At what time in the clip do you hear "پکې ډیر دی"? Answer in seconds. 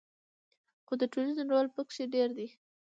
1.75-2.47